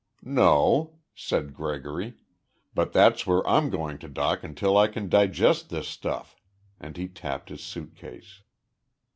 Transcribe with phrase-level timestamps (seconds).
[0.23, 2.15] "No," said Gregory,
[2.73, 6.35] "but that's where I'm going to dock until I can digest this stuff,"
[6.79, 8.41] and he tapped his suit case.